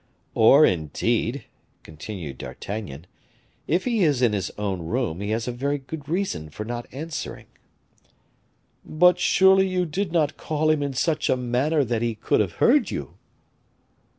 [0.33, 1.45] "Or, indeed,"
[1.83, 3.05] continued D'Artagnan,
[3.67, 7.45] "if he is in his own room, he has very good reasons for not answering."
[8.83, 12.53] "But surely you did not call him in such a manner that he could have
[12.53, 13.13] heard you?"